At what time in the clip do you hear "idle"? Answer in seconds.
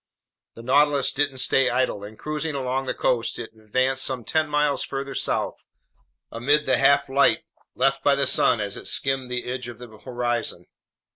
1.69-2.03